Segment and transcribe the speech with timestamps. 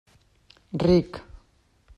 [0.83, 1.11] Ric.